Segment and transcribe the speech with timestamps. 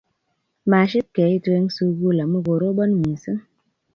[0.69, 3.41] maship keitu eng' sukul amuu korobon mising